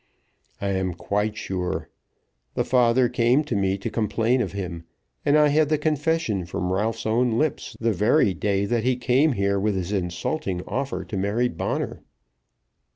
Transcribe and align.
"I 0.59 0.69
am 0.69 0.95
quite 0.95 1.37
sure. 1.37 1.87
The 2.55 2.65
father 2.65 3.07
came 3.07 3.43
to 3.43 3.55
me 3.55 3.77
to 3.77 3.91
complain 3.91 4.41
of 4.41 4.51
him, 4.53 4.85
and 5.23 5.37
I 5.37 5.49
had 5.49 5.69
the 5.69 5.77
confession 5.77 6.43
from 6.47 6.73
Ralph's 6.73 7.05
own 7.05 7.37
lips, 7.37 7.77
the 7.79 7.93
very 7.93 8.33
day 8.33 8.65
that 8.65 8.83
he 8.83 8.95
came 8.95 9.33
here 9.33 9.59
with 9.59 9.75
his 9.75 9.91
insulting 9.91 10.63
offer 10.65 11.05
to 11.05 11.17
Mary 11.17 11.49
Bonner." 11.49 12.01